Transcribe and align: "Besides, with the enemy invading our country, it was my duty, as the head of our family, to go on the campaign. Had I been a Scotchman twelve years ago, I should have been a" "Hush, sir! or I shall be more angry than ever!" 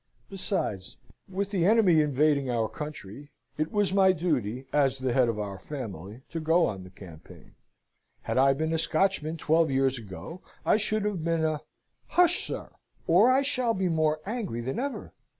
"Besides, 0.31 0.97
with 1.29 1.51
the 1.51 1.63
enemy 1.63 2.01
invading 2.01 2.49
our 2.49 2.67
country, 2.67 3.29
it 3.59 3.71
was 3.71 3.93
my 3.93 4.11
duty, 4.13 4.65
as 4.73 4.97
the 4.97 5.13
head 5.13 5.29
of 5.29 5.37
our 5.37 5.59
family, 5.59 6.23
to 6.31 6.39
go 6.39 6.65
on 6.65 6.83
the 6.83 6.89
campaign. 6.89 7.53
Had 8.23 8.39
I 8.39 8.53
been 8.55 8.73
a 8.73 8.79
Scotchman 8.79 9.37
twelve 9.37 9.69
years 9.69 9.99
ago, 9.99 10.41
I 10.65 10.77
should 10.77 11.05
have 11.05 11.23
been 11.23 11.43
a" 11.45 11.61
"Hush, 12.17 12.47
sir! 12.47 12.71
or 13.05 13.29
I 13.31 13.43
shall 13.43 13.75
be 13.75 13.89
more 13.89 14.21
angry 14.25 14.59
than 14.61 14.79
ever!" 14.79 15.13